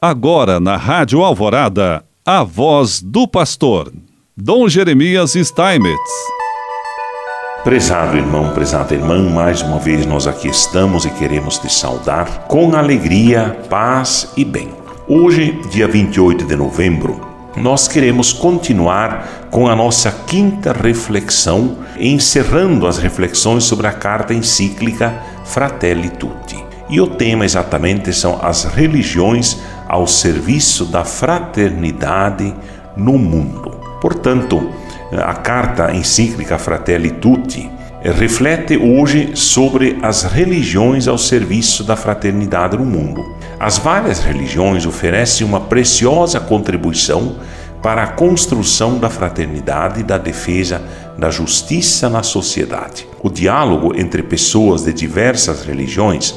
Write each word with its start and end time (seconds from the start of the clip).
Agora 0.00 0.60
na 0.60 0.76
Rádio 0.76 1.22
Alvorada, 1.22 2.04
a 2.22 2.44
voz 2.44 3.00
do 3.00 3.26
pastor, 3.26 3.90
Dom 4.36 4.68
Jeremias 4.68 5.32
Steinmetz. 5.32 6.10
Prezado 7.64 8.14
irmão, 8.14 8.52
prezada 8.52 8.94
irmã, 8.94 9.22
mais 9.30 9.62
uma 9.62 9.78
vez 9.78 10.04
nós 10.04 10.26
aqui 10.26 10.48
estamos 10.48 11.06
e 11.06 11.10
queremos 11.12 11.58
te 11.58 11.72
saudar 11.72 12.46
com 12.46 12.76
alegria, 12.76 13.58
paz 13.70 14.30
e 14.36 14.44
bem. 14.44 14.68
Hoje, 15.08 15.58
dia 15.70 15.88
28 15.88 16.44
de 16.44 16.56
novembro, 16.56 17.18
nós 17.56 17.88
queremos 17.88 18.34
continuar 18.34 19.48
com 19.50 19.66
a 19.66 19.74
nossa 19.74 20.12
quinta 20.12 20.74
reflexão, 20.74 21.78
encerrando 21.98 22.86
as 22.86 22.98
reflexões 22.98 23.64
sobre 23.64 23.86
a 23.86 23.92
carta 23.94 24.34
encíclica 24.34 25.22
Fratelli 25.46 26.10
Tutti. 26.10 26.66
E 26.88 27.00
o 27.00 27.06
tema 27.06 27.44
exatamente 27.44 28.12
são 28.12 28.38
as 28.40 28.64
religiões 28.64 29.58
ao 29.88 30.06
serviço 30.06 30.86
da 30.86 31.04
fraternidade 31.04 32.54
no 32.96 33.18
mundo. 33.18 33.70
Portanto, 34.00 34.70
a 35.12 35.34
carta 35.34 35.94
encíclica 35.94 36.58
Fratelli 36.58 37.10
Tutti 37.10 37.70
reflete 38.02 38.76
hoje 38.76 39.32
sobre 39.34 39.98
as 40.02 40.22
religiões 40.22 41.08
ao 41.08 41.18
serviço 41.18 41.82
da 41.82 41.96
fraternidade 41.96 42.76
no 42.76 42.84
mundo. 42.84 43.24
As 43.58 43.78
várias 43.78 44.20
religiões 44.20 44.86
oferecem 44.86 45.46
uma 45.46 45.60
preciosa 45.60 46.38
contribuição 46.38 47.36
para 47.82 48.02
a 48.02 48.08
construção 48.08 48.98
da 48.98 49.08
fraternidade 49.08 50.00
e 50.00 50.02
da 50.02 50.18
defesa 50.18 50.82
da 51.16 51.30
justiça 51.30 52.08
na 52.08 52.22
sociedade. 52.22 53.06
O 53.22 53.30
diálogo 53.30 53.92
entre 53.96 54.22
pessoas 54.22 54.84
de 54.84 54.92
diversas 54.92 55.64
religiões 55.64 56.34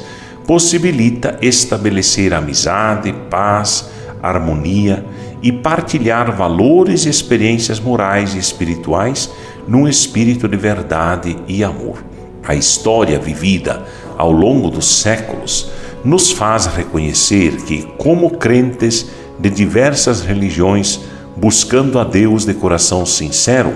possibilita 0.50 1.38
estabelecer 1.40 2.34
amizade, 2.34 3.14
paz, 3.30 3.88
harmonia 4.20 5.06
e 5.40 5.52
partilhar 5.52 6.36
valores 6.36 7.06
e 7.06 7.08
experiências 7.08 7.78
morais 7.78 8.34
e 8.34 8.38
espirituais 8.38 9.30
num 9.68 9.86
espírito 9.86 10.48
de 10.48 10.56
verdade 10.56 11.36
e 11.46 11.62
amor. 11.62 12.02
A 12.44 12.56
história 12.56 13.16
vivida 13.16 13.84
ao 14.18 14.32
longo 14.32 14.70
dos 14.70 15.00
séculos 15.00 15.70
nos 16.04 16.32
faz 16.32 16.66
reconhecer 16.66 17.54
que, 17.58 17.82
como 17.96 18.30
crentes 18.30 19.06
de 19.38 19.50
diversas 19.50 20.20
religiões, 20.20 20.98
buscando 21.36 21.96
a 21.96 22.02
Deus 22.02 22.44
de 22.44 22.54
coração 22.54 23.06
sincero, 23.06 23.72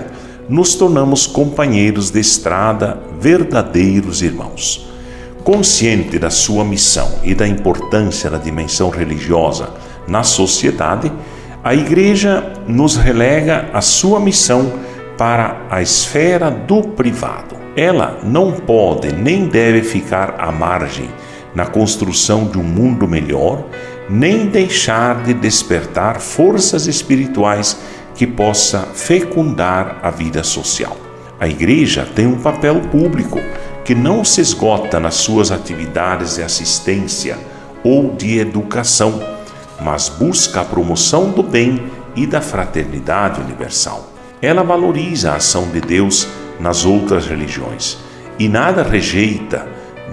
nos 0.49 0.75
tornamos 0.75 1.25
companheiros 1.25 2.11
de 2.11 2.19
estrada, 2.19 2.99
verdadeiros 3.17 4.21
irmãos 4.21 4.93
consciente 5.45 6.17
da 6.17 6.31
sua 6.31 6.65
missão 6.65 7.19
e 7.23 7.35
da 7.35 7.47
importância 7.47 8.31
da 8.31 8.39
dimensão 8.39 8.89
religiosa 8.89 9.69
na 10.07 10.23
sociedade, 10.23 11.11
a 11.63 11.73
Igreja 11.75 12.51
nos 12.67 12.95
relega 12.97 13.69
a 13.71 13.79
sua 13.79 14.19
missão 14.19 14.73
para 15.15 15.61
a 15.69 15.83
esfera 15.83 16.49
do 16.49 16.81
privado. 16.81 17.55
Ela 17.77 18.19
não 18.23 18.53
pode 18.53 19.13
nem 19.13 19.47
deve 19.47 19.83
ficar 19.83 20.35
à 20.39 20.51
margem 20.51 21.09
na 21.53 21.67
construção 21.67 22.45
de 22.45 22.57
um 22.57 22.63
mundo 22.63 23.07
melhor, 23.07 23.65
nem 24.09 24.47
deixar 24.47 25.23
de 25.23 25.33
despertar 25.33 26.19
forças 26.19 26.87
espirituais 26.87 27.79
que 28.15 28.25
possa 28.25 28.79
fecundar 28.95 29.99
a 30.01 30.09
vida 30.09 30.43
social. 30.43 30.97
A 31.39 31.47
igreja 31.47 32.07
tem 32.15 32.25
um 32.25 32.39
papel 32.39 32.79
público 32.91 33.39
que 33.85 33.93
não 33.93 34.25
se 34.25 34.41
esgota 34.41 34.99
nas 34.99 35.13
suas 35.13 35.51
atividades 35.51 36.35
de 36.35 36.41
assistência 36.41 37.37
ou 37.83 38.15
de 38.15 38.39
educação, 38.39 39.21
mas 39.79 40.09
busca 40.09 40.61
a 40.61 40.65
promoção 40.65 41.29
do 41.29 41.43
bem 41.43 41.83
e 42.15 42.25
da 42.25 42.41
fraternidade 42.41 43.39
universal. 43.39 44.11
Ela 44.41 44.63
valoriza 44.63 45.31
a 45.31 45.35
ação 45.35 45.69
de 45.69 45.79
Deus 45.79 46.27
nas 46.59 46.83
outras 46.83 47.27
religiões 47.27 47.97
e 48.39 48.49
nada 48.49 48.81
rejeita 48.81 49.67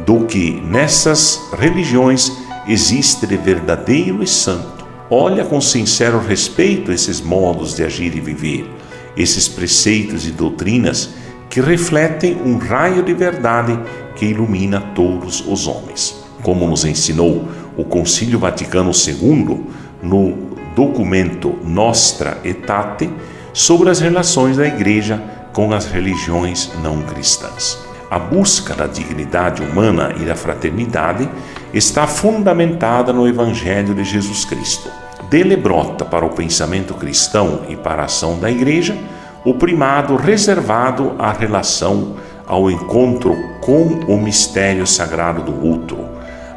do 0.05 0.27
que 0.27 0.51
nessas 0.51 1.41
religiões 1.59 2.31
existe 2.69 3.27
de 3.27 3.39
verdadeiro 3.39 4.23
e 4.23 4.27
santo. 4.27 4.87
Olha 5.09 5.45
com 5.45 5.61
sincero 5.63 6.21
respeito 6.21 6.93
esses 6.93 7.23
modos 7.23 7.75
de 7.75 7.85
agir 7.85 8.15
e 8.15 8.21
viver, 8.21 8.71
esses 9.17 9.49
preceitos 9.49 10.27
e 10.27 10.31
doutrinas 10.31 11.22
que 11.53 11.61
refletem 11.61 12.41
um 12.43 12.57
raio 12.57 13.03
de 13.03 13.13
verdade 13.13 13.79
que 14.17 14.25
ilumina 14.25 14.81
todos 14.95 15.47
os 15.47 15.67
homens. 15.67 16.25
Como 16.43 16.67
nos 16.67 16.87
ensinou 16.87 17.47
o 17.77 17.85
Concílio 17.85 18.39
Vaticano 18.39 18.91
II 18.91 19.67
no 20.03 20.57
documento 20.75 21.55
Nostra 21.63 22.39
Aetate 22.43 23.11
sobre 23.53 23.91
as 23.91 24.01
relações 24.01 24.57
da 24.57 24.67
Igreja 24.67 25.23
com 25.53 25.75
as 25.75 25.85
religiões 25.85 26.73
não 26.83 27.03
cristãs. 27.03 27.79
A 28.11 28.19
busca 28.19 28.75
da 28.75 28.87
dignidade 28.87 29.63
humana 29.63 30.15
e 30.19 30.25
da 30.25 30.35
fraternidade 30.35 31.29
está 31.75 32.07
fundamentada 32.07 33.13
no 33.13 33.29
Evangelho 33.29 33.95
de 33.95 34.05
Jesus 34.05 34.47
Cristo. 34.47 34.89
Dele 35.29 35.59
brota 35.59 36.03
para 36.03 36.25
o 36.25 36.31
pensamento 36.31 36.95
cristão 36.95 37.67
e 37.69 37.77
para 37.77 38.01
a 38.01 38.07
ação 38.07 38.39
da 38.39 38.51
Igreja 38.51 38.97
o 39.45 39.55
primado 39.55 40.17
reservado 40.17 41.15
à 41.19 41.33
relação, 41.33 42.17
ao 42.47 42.71
encontro 42.71 43.37
com 43.61 43.83
o 44.07 44.17
mistério 44.21 44.87
sagrado 44.87 45.43
do 45.43 45.67
outro, 45.67 45.99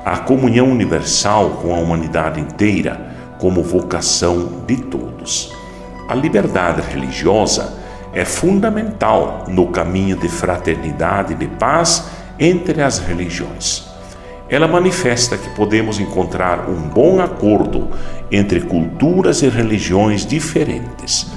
a 0.04 0.18
comunhão 0.18 0.70
universal 0.70 1.52
com 1.62 1.74
a 1.74 1.80
humanidade 1.80 2.40
inteira, 2.40 3.14
como 3.40 3.64
vocação 3.64 4.64
de 4.68 4.78
todos. 4.78 5.52
A 6.08 6.14
liberdade 6.14 6.82
religiosa 6.82 7.74
é 8.14 8.24
fundamental 8.24 9.46
no 9.48 9.68
caminho 9.68 10.16
de 10.16 10.30
fraternidade 10.30 11.34
e 11.34 11.36
de 11.36 11.48
paz 11.48 12.06
entre 12.40 12.82
as 12.82 13.00
religiões. 13.00 13.88
Ela 14.48 14.68
manifesta 14.68 15.38
que 15.38 15.50
podemos 15.56 16.00
encontrar 16.00 16.70
um 16.70 16.88
bom 16.88 17.20
acordo 17.20 17.90
entre 18.32 18.62
culturas 18.62 19.42
e 19.42 19.50
religiões 19.50 20.24
diferentes 20.24 21.28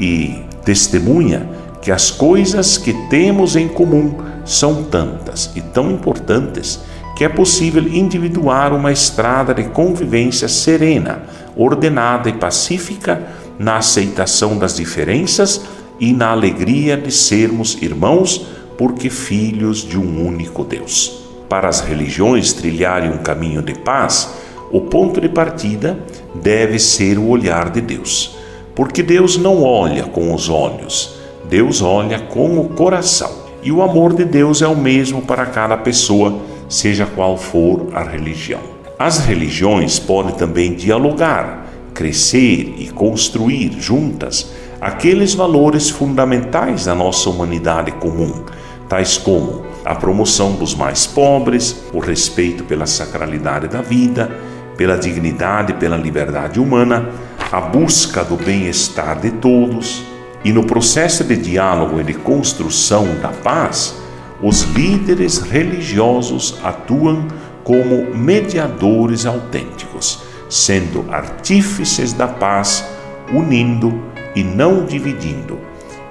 e 0.00 0.44
testemunha 0.64 1.48
que 1.80 1.92
as 1.92 2.10
coisas 2.10 2.78
que 2.78 2.92
temos 3.08 3.56
em 3.56 3.68
comum 3.68 4.16
são 4.44 4.84
tantas 4.84 5.50
e 5.54 5.60
tão 5.60 5.90
importantes 5.90 6.80
que 7.16 7.24
é 7.24 7.28
possível 7.28 7.86
individuar 7.86 8.72
uma 8.72 8.90
estrada 8.90 9.54
de 9.54 9.64
convivência 9.64 10.48
serena, 10.48 11.22
ordenada 11.56 12.28
e 12.28 12.32
pacífica 12.32 13.22
na 13.58 13.76
aceitação 13.76 14.58
das 14.58 14.76
diferenças 14.76 15.62
e 16.00 16.12
na 16.12 16.30
alegria 16.30 16.96
de 16.96 17.12
sermos 17.12 17.80
irmãos, 17.80 18.46
porque 18.76 19.08
filhos 19.08 19.78
de 19.86 19.96
um 19.96 20.26
único 20.26 20.64
Deus. 20.64 21.22
Para 21.48 21.68
as 21.68 21.80
religiões 21.80 22.52
trilharem 22.52 23.10
um 23.10 23.18
caminho 23.18 23.62
de 23.62 23.74
paz, 23.74 24.34
o 24.72 24.80
ponto 24.80 25.20
de 25.20 25.28
partida 25.28 25.96
deve 26.34 26.80
ser 26.80 27.16
o 27.16 27.28
olhar 27.28 27.70
de 27.70 27.80
Deus. 27.80 28.36
Porque 28.74 29.02
Deus 29.02 29.36
não 29.36 29.62
olha 29.62 30.04
com 30.04 30.34
os 30.34 30.48
olhos, 30.48 31.16
Deus 31.48 31.80
olha 31.80 32.18
com 32.18 32.58
o 32.58 32.68
coração. 32.70 33.44
E 33.62 33.70
o 33.70 33.82
amor 33.82 34.12
de 34.12 34.24
Deus 34.24 34.62
é 34.62 34.68
o 34.68 34.76
mesmo 34.76 35.22
para 35.22 35.46
cada 35.46 35.76
pessoa, 35.76 36.40
seja 36.68 37.06
qual 37.06 37.36
for 37.36 37.88
a 37.94 38.02
religião. 38.02 38.60
As 38.98 39.18
religiões 39.18 39.98
podem 39.98 40.34
também 40.34 40.74
dialogar, 40.74 41.66
crescer 41.94 42.74
e 42.78 42.90
construir 42.90 43.72
juntas 43.78 44.50
aqueles 44.80 45.34
valores 45.34 45.88
fundamentais 45.88 46.84
da 46.84 46.94
nossa 46.94 47.30
humanidade 47.30 47.92
comum, 47.92 48.44
tais 48.88 49.16
como 49.16 49.64
a 49.84 49.94
promoção 49.94 50.52
dos 50.52 50.74
mais 50.74 51.06
pobres, 51.06 51.84
o 51.92 52.00
respeito 52.00 52.64
pela 52.64 52.86
sacralidade 52.86 53.68
da 53.68 53.80
vida, 53.80 54.30
pela 54.76 54.96
dignidade 54.96 55.72
e 55.72 55.76
pela 55.76 55.96
liberdade 55.96 56.58
humana, 56.58 57.08
a 57.54 57.60
busca 57.60 58.24
do 58.24 58.34
bem-estar 58.34 59.20
de 59.20 59.30
todos 59.30 60.02
e 60.44 60.52
no 60.52 60.66
processo 60.66 61.22
de 61.22 61.36
diálogo 61.36 62.00
e 62.00 62.02
de 62.02 62.12
construção 62.12 63.06
da 63.22 63.28
paz, 63.28 63.94
os 64.42 64.62
líderes 64.62 65.38
religiosos 65.38 66.58
atuam 66.64 67.28
como 67.62 68.12
mediadores 68.12 69.24
autênticos, 69.24 70.24
sendo 70.50 71.06
artífices 71.12 72.12
da 72.12 72.26
paz, 72.26 72.84
unindo 73.32 74.02
e 74.34 74.42
não 74.42 74.84
dividindo, 74.84 75.56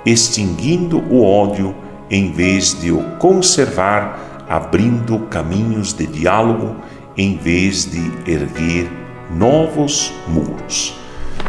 extinguindo 0.06 1.00
o 1.10 1.26
ódio 1.26 1.76
em 2.10 2.32
vez 2.32 2.74
de 2.80 2.90
o 2.90 3.04
conservar, 3.18 4.46
abrindo 4.48 5.20
caminhos 5.30 5.92
de 5.92 6.08
diálogo 6.08 6.78
em 7.18 7.36
vez 7.36 7.84
de 7.84 8.32
erguer 8.32 8.90
novos 9.30 10.14
muros. 10.26 11.03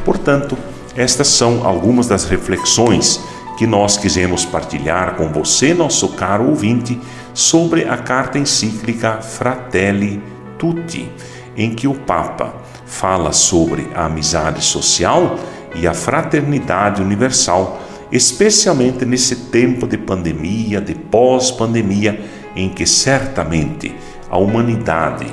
Portanto, 0.05 0.57
estas 0.97 1.29
são 1.29 1.67
algumas 1.67 2.07
das 2.07 2.25
reflexões 2.25 3.21
que 3.57 3.67
nós 3.67 3.97
quisemos 3.97 4.45
partilhar 4.45 5.15
com 5.15 5.29
você, 5.29 5.75
nosso 5.75 6.09
caro 6.11 6.49
ouvinte, 6.49 7.01
sobre 7.33 7.85
a 7.85 7.97
carta 7.97 8.39
encíclica 8.39 9.21
Fratelli 9.21 10.23
Tutti, 10.59 11.11
em 11.57 11.75
que 11.75 11.87
o 11.87 11.95
Papa 11.95 12.55
fala 12.87 13.33
sobre 13.33 13.89
a 13.95 14.07
amizade 14.07 14.63
social 14.63 15.39
e 15.75 15.87
a 15.87 15.95
fraternidade 15.95 17.03
universal, 17.03 17.81
especialmente 18.11 19.05
nesse 19.05 19.37
tempo 19.47 19.87
de 19.87 19.99
pandemia, 19.99 20.81
de 20.81 20.95
pós-pandemia, 20.95 22.21
em 22.55 22.69
que 22.69 22.87
certamente 22.87 23.95
a 24.31 24.39
humanidade 24.39 25.27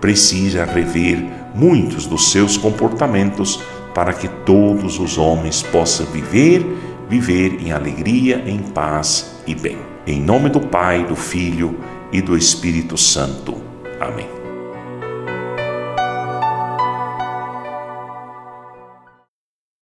precisa 0.00 0.64
rever 0.64 1.22
muitos 1.54 2.06
dos 2.06 2.30
seus 2.30 2.56
comportamentos 2.56 3.60
para 3.94 4.12
que 4.12 4.28
todos 4.28 4.98
os 4.98 5.18
homens 5.18 5.62
possam 5.62 6.06
viver, 6.06 6.64
viver 7.08 7.60
em 7.60 7.72
alegria, 7.72 8.42
em 8.46 8.58
paz 8.58 9.42
e 9.46 9.54
bem. 9.54 9.78
Em 10.06 10.20
nome 10.20 10.48
do 10.48 10.60
Pai, 10.60 11.04
do 11.04 11.16
Filho 11.16 11.78
e 12.12 12.20
do 12.20 12.36
Espírito 12.36 12.96
Santo. 12.96 13.60
Amém. 14.00 14.41